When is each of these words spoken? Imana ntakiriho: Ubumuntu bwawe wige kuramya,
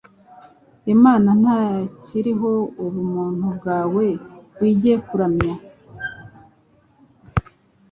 Imana 0.93 1.29
ntakiriho: 1.41 2.51
Ubumuntu 2.85 3.45
bwawe 3.57 4.05
wige 4.59 4.93
kuramya, 5.05 5.55